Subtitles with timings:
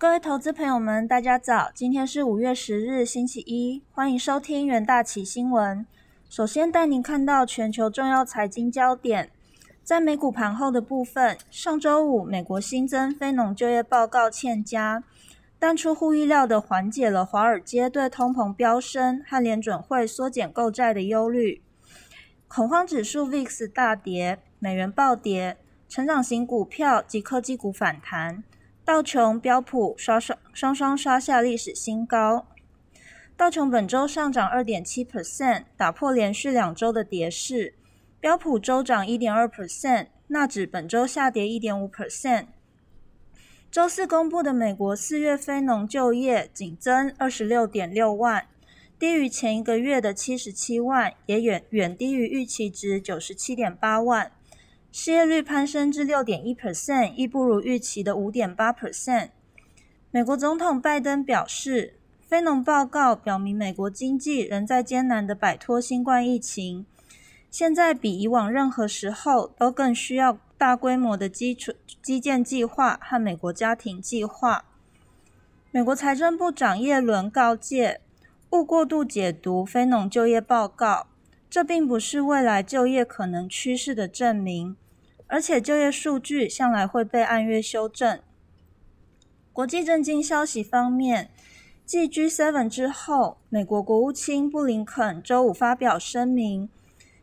[0.00, 1.70] 各位投资朋友们，大家早！
[1.74, 5.86] 今天是五月十日，星期一，欢迎收听元大旗新闻。
[6.30, 9.30] 首先带您看到全球重要财经焦点。
[9.84, 15.04] 在美股盘后的部分，上周五美国新增非农就业报告欠佳，
[15.58, 21.60] 但出乎意料的缓解了华尔街对通膨飙升和联准会缩减购债的忧虑。
[22.48, 25.58] 恐慌指数 VIX 大跌，美元暴跌，
[25.90, 28.42] 成长型股票及科技股反弹。
[28.90, 32.48] 道琼、标普刷刷双双刷下历史新高。
[33.36, 37.74] 道琼本周上涨二点七 percent，打破连续两周的跌势。
[38.18, 42.46] 标普周涨一点二 percent，纳指本周下跌一点五 percent。
[43.70, 48.48] 周四公布的美国四月非农就业仅增二十六点六万，
[48.98, 54.32] 低于前一个月的七十七万，也远远低于预期值九十七点八万。
[54.92, 59.28] 失业率攀升至六点一 percent，亦不如预期的五点八 percent。
[60.10, 66.84] 美国总统拜登表示，非农报告表明美国经济仍在艰难的摆脱新冠疫情，
[67.50, 74.64] 现在比以往任何时候都更需要大规模的基础基建计划和美国家庭计划。
[75.70, 78.00] 美国财政部长耶伦告诫，
[78.50, 81.06] 勿过度解读非农就业报告。
[81.48, 84.76] 这并不是未来就业可能趋势的证明，
[85.30, 88.18] 而且就业数据向来会被按月修正。
[89.52, 91.30] 国际政经消息方面，
[91.86, 96.68] 继 G7 之后，美国国务卿布林肯周五发表声明，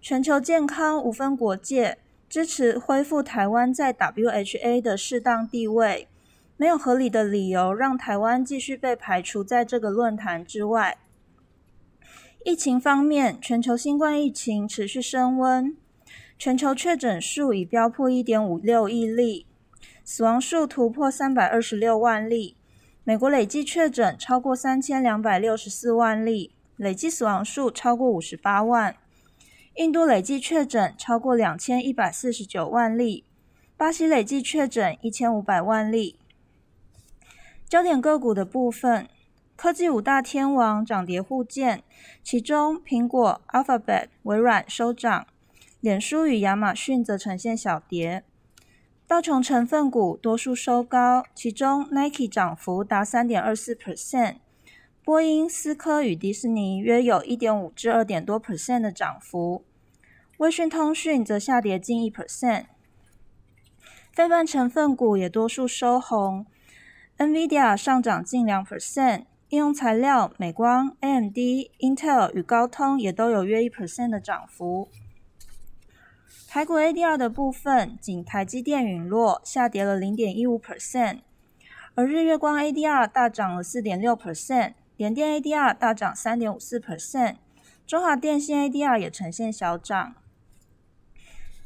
[0.00, 6.08] 全球健康无分国界，支持恢复台湾在 WHA 的适当地位，
[6.56, 10.98] 没有合理的理由让台湾继续被排除在这个论坛之外。
[12.44, 15.76] 疫情方面，全球新冠疫情持续升温，
[16.44, 19.46] 全球确诊数已飙破一点五六亿例，
[20.02, 22.56] 死亡数突破三百二十六万例。
[23.04, 28.96] 美国累计确诊超过三千两百六十四万例，累计死亡数超过五十八万。
[29.76, 33.24] 印度累计确诊超过两千一百四十九万例，
[33.76, 36.18] 巴西累计确诊一千五百万例。
[37.68, 39.06] 焦点个股的部分。
[39.54, 41.84] 科技五大天王涨跌互见，
[42.24, 45.28] 其中苹果、Alphabet、微软收涨，
[45.82, 48.22] 脸书与亚马逊则呈现小跌。
[49.08, 54.36] 道琼成分股多数收高，其中 Nike 涨幅达三点二四 percent，
[55.02, 59.64] 波音、思科与迪士尼约有一点五至二点多 percent 的涨幅，
[60.36, 62.66] 微讯通讯则下跌近一 percent。
[64.12, 66.46] 非半成分股也多数收红
[67.18, 69.24] ，NVIDIA 上涨近两 percent。
[69.48, 71.36] 应用材料、美光、AMD、
[71.80, 74.88] Intel 与高通也都有约一 percent 的涨幅。
[76.54, 81.20] 台股 ADR 的部分，仅台积电陨落，下跌了零点一五 percent，
[81.94, 87.36] 而日月光 ADR 大涨了四点六 percent，联电 ADR 大涨三点五四 percent，
[87.86, 90.14] 中华电信 ADR 也呈现小涨。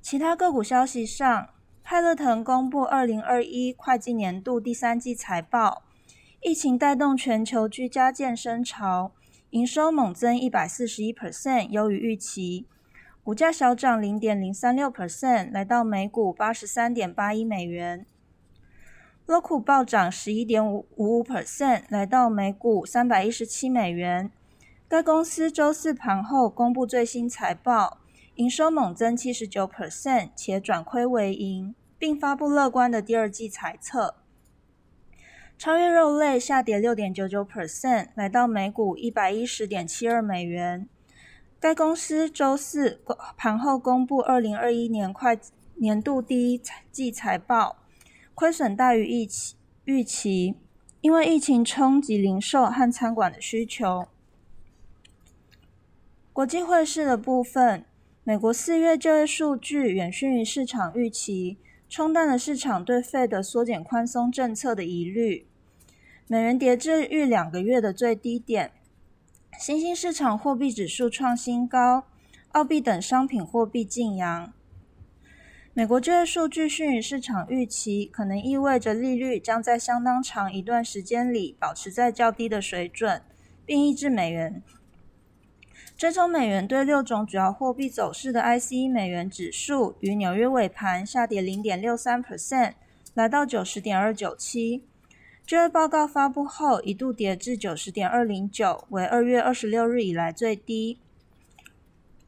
[0.00, 1.50] 其他个股消息上，
[1.84, 5.84] 派乐腾公布二零二一会计年度第三季财报。
[6.40, 9.12] 疫情带动全球居家健身潮，
[9.50, 12.66] 营收猛增一百四十一 percent，优于预期。
[13.24, 18.04] 股价小涨零点零三六 percent，来到每股八十三点八一美元。
[19.26, 24.28] 乐酷暴涨十一点五五五 percent，来到每股三百一十七美元。
[24.88, 27.98] 该公司周四盘后公布最新财报，
[28.34, 34.16] 营收猛增七十九 percent，且转亏为盈，并发布乐观的第二季财测。
[35.56, 40.88] 超越肉类下跌六点九九 percent，来到每股一百一十点七二美元。
[41.62, 43.00] 该公司周四
[43.36, 45.38] 盘后公布二零二一年快
[45.76, 47.76] 年度第一季财报，
[48.34, 50.56] 亏损大于预期，预期
[51.02, 54.08] 因为疫情冲击零售和餐馆的需求。
[56.32, 57.84] 国际汇市的部分，
[58.24, 61.58] 美国四月就业数据远逊于市场预期，
[61.88, 65.46] 冲淡了市场对费的缩减宽松政策的疑虑。
[66.26, 68.72] 美元跌至逾两个月的最低点，
[69.62, 72.02] 新兴市场货币指数创新高，
[72.50, 74.52] 澳币等商品货币净扬。
[75.72, 83.22] 美国就业数据逊于市场预期，可能意味着利率将在相当长一段时间里保持在较低的水准，
[83.64, 84.60] 并抑制美元。
[85.96, 92.72] 追踪美元对六种主要货币走势的 ICE 美元指数，于纽约尾盘下跌零点六三 percent，
[93.14, 94.82] 来到九十点二九七。
[95.46, 100.98] 就业报告发布后，一度跌至九十点二零九，为二月二十六日以来最低。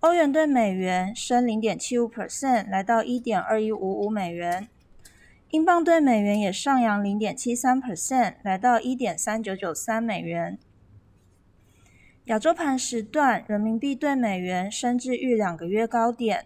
[0.00, 4.68] 欧元对美元升零点七五 percent，来到一点二一五五美元。
[5.50, 10.58] 英镑对美元也上扬零点七三 percent，来到一点三九九三美元。
[12.26, 16.44] 亚洲盘时段，人民币对美元升至逾两个月高点。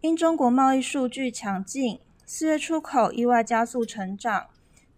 [0.00, 4.46] 因中国贸易数据强劲，四月出口意外加速成长，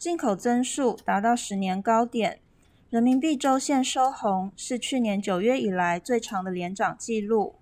[0.00, 2.41] 进口增速达到十年高点，
[2.88, 7.56] 人民币周线收红，是去年九月以来最长的连涨纪录。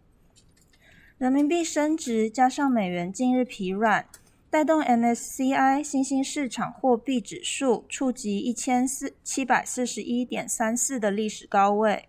[1.19, 4.07] 人民币升值加上美元近日疲软，
[4.49, 12.09] 带动 MSCI 新兴市场货币指数触及一千四七百四十一点三四的历史高位。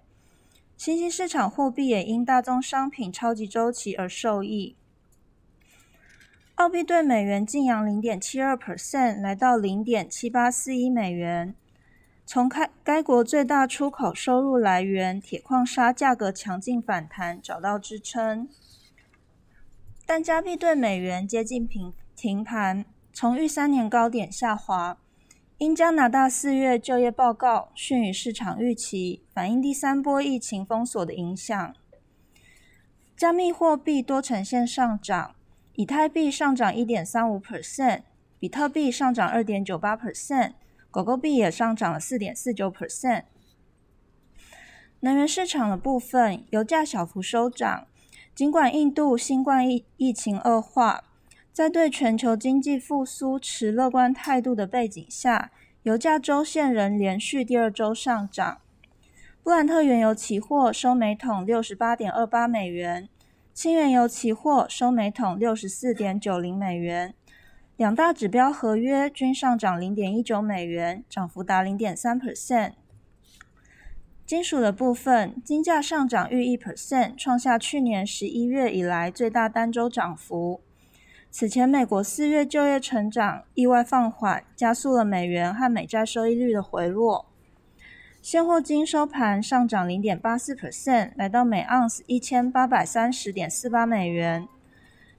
[0.78, 4.76] 新兴市场货币也因大宗商品超级周期而受益。
[6.60, 11.56] 澳币对美元净扬零点七二 percent，来到零点七八四一美元。
[12.26, 18.50] 从开该国最大出口收入来源铁矿砂价格强劲反弹，找到支撑。
[20.06, 22.84] 但加币对美元接近平停盘，
[23.14, 24.98] 从逾三年高点下滑。
[25.60, 31.74] 因加拿大四月就业报告逊于市场预期，反映第三波疫情封锁的影响。
[33.16, 35.36] 加密货币多呈现上涨，
[35.80, 38.02] 以太币上涨一点三五 percent，
[38.38, 40.52] 比特币上涨二点九八 percent，
[40.92, 43.24] 狗狗币也上涨了四点四九 percent。
[45.00, 47.88] 能源市场的部分，油价小幅收涨，
[48.36, 51.06] 尽管印度新冠疫疫情恶化。
[51.54, 55.50] 在对全球经济复苏持乐观态度的背景下，
[55.84, 58.60] 油价周线仍连续第二周上涨。
[59.42, 63.08] 布兰特原油期货收每桶六十八点二八美元，
[63.60, 67.14] 轻原油期货收每桶六十四点九零美元。
[67.76, 72.72] 两大指标合约均上涨零点一九美元，涨幅达零点三 percent。
[74.26, 80.62] 金属的部分，金价上涨逾一 percent，创下去年十一月以来最大单周涨幅。
[81.30, 87.29] 此前，美国四月就业成长意外放缓，加速了美元和美债收益率的回落。
[88.22, 94.46] 现货金收盘上涨零点八四 percent，来到每盎司一千八百三十点四八美元。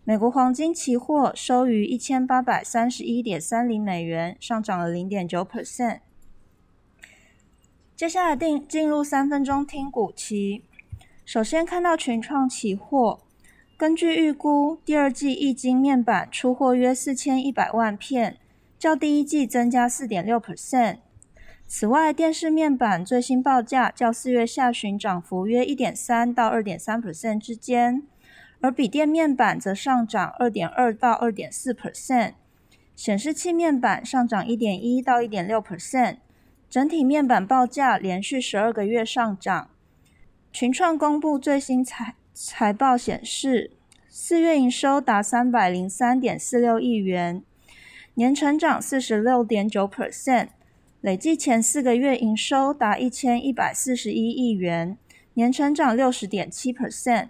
[0.04, 6.00] 美国黄金期货收于一千八百三十一点三零美元，上涨了零点九 percent。
[7.96, 10.62] 接下来进进入三分钟听股期，
[11.24, 13.20] 首先看到群创期货。
[13.78, 18.36] 根据预估，第二季液晶面板出货约四千一百万片，
[18.78, 20.98] 较第一季增加四点六 percent。
[21.72, 28.02] 此外，电视面板最新报价较四月下旬涨幅约一点三到二点三 percent 之间，
[28.60, 32.32] 而笔电面板则上涨二点二到二点四 percent，
[32.96, 36.16] 显示器面板上涨一点一到一点六 percent。
[36.68, 39.70] 整体面板报价连续十二个月上涨。
[40.52, 42.16] 群创公布最新财。
[42.34, 43.70] 财报显示，
[44.08, 47.44] 四月营收达三百零三点四六亿元，
[48.14, 50.48] 年成长四十六点九 percent，
[51.00, 54.98] 累计前四个月营收达一千一百四十一亿元，
[55.32, 57.28] 年成长六十点七 percent。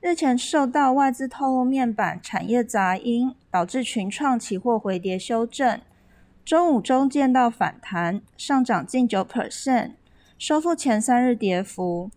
[0.00, 5.80] 日前受到外资透露面板产业杂音，导致群创期货回跌修正，
[6.44, 9.94] 周五中见到反弹，上涨近九 percent，
[10.38, 12.08] 收复前三日跌幅。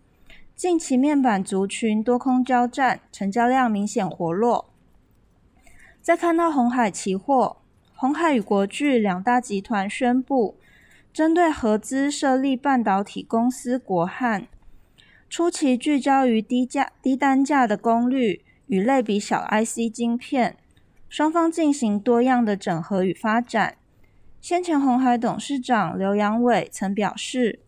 [0.54, 4.70] 近期面板族群多空交战，成交量明显活络。
[6.00, 7.56] 再看到红海期货，
[7.96, 10.56] 红海与国巨两大集团宣布，
[11.16, 14.48] 针对合资设立半导体公司国汉，
[15.30, 20.58] 初期聚焦于低价、低单价的功率与类比小 IC 晶片，
[21.08, 23.76] 双方进行多样的整合与发展。
[24.42, 27.60] 先前红海董事长刘扬伟曾表示。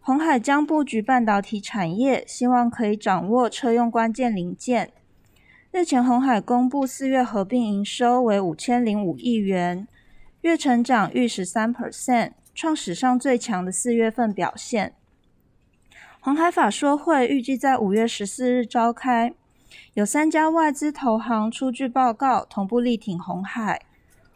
[0.00, 4.90] 红海将布局半导体产业，希望可以掌握车用关键零件。
[5.70, 9.86] 日前，红海公布四月合并营收为五千零五亿元，
[10.40, 14.94] 月成长逾十三 percent，创史上最强的四月份表现。
[16.20, 19.32] 红海法说会预计在五月十四日召开，
[19.94, 23.80] 有三家外资投行出具报告，同步力挺红海。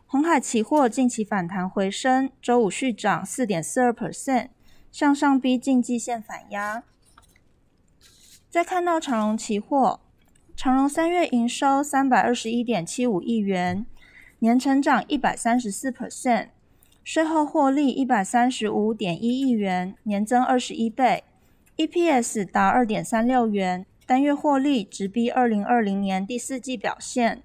[0.07, 4.49] 红海期货近期反弹回升，周五续涨四点四二 percent。
[4.91, 6.83] 向上逼近季线反压。
[8.49, 10.01] 再看到长荣期货，
[10.57, 13.85] 长荣三月营收三百二十一点七五亿元，
[14.39, 16.49] 年成长一百三十四 percent，
[17.05, 21.23] 税后获利一百三十五点一亿元，年增二十一倍
[21.77, 27.43] ，EPS 达二点三六元，单月获利直逼二零二零年第四季表现。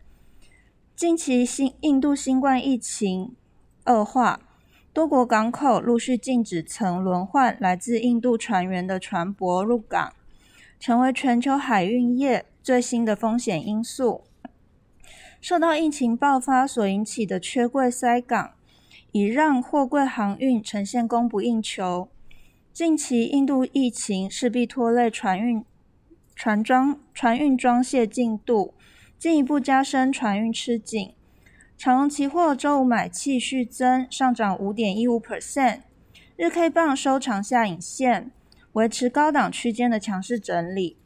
[0.96, 3.36] 近期新印度新冠疫情
[3.86, 4.40] 恶化。
[4.92, 10.14] 多国港口陆续禁止曾轮换来自印度船员的船舶入港，
[10.80, 14.24] 成为全球海运业最新的风险因素。
[15.40, 18.52] 受到疫情爆发所引起的缺柜塞港，
[19.12, 22.10] 已让货柜航运呈现供不应求。
[22.72, 25.66] 近期印度疫情势必拖累船运、
[26.36, 28.74] 船装、船运装卸进度，
[29.18, 31.14] 进一步加深船运吃紧。
[31.78, 35.80] 长荣期货周五买气续增，上涨五点一五 percent，
[36.36, 38.32] 日 K 棒收长下影线，
[38.74, 40.98] 维持高档区间的强势整理。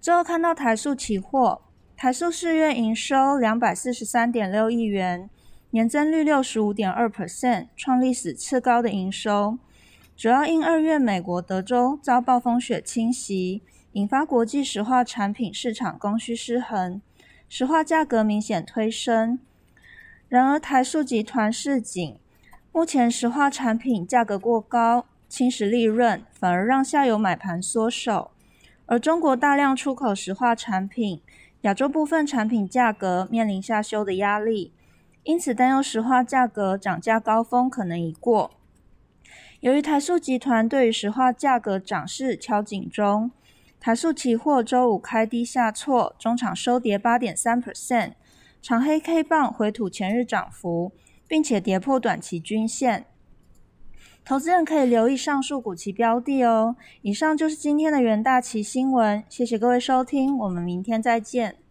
[0.00, 1.62] 之后看到台塑期货，
[1.96, 5.30] 台塑四月营收两百四十三点六亿元，
[5.74, 9.58] 年增率六十五点二 percent，创历史次高的营收。
[10.16, 13.60] 主要因二月美国德州遭暴风雪侵袭，
[13.94, 17.02] 引发国际石化产品市场供需失衡，
[17.48, 19.40] 石化价格明显推升。
[20.28, 22.16] 然而台塑集团示警，
[22.70, 28.30] 目前石化产品价格过高，侵蚀利润，反而让下游买盘缩手。
[28.86, 31.20] 而中国大量出口石化产品，
[31.62, 34.72] 亚洲部分产品价格面临下修的压力，
[35.24, 38.52] 因此担忧石化价格涨价高峰可能已过。
[39.60, 43.30] 由于台塑集团对于石化价格涨势敲警钟，
[43.80, 48.12] 台塑期货周五开低下挫，中场收跌八点三 percent，
[48.60, 50.92] 长黑 K 棒回吐前日涨幅，
[51.26, 53.06] 并且跌破短期均线。
[54.22, 56.76] 投资人可以留意上述股期标的哦。
[57.02, 61.63] 以上就是今天的元大旗新闻，谢谢各位收听，我们明天再见。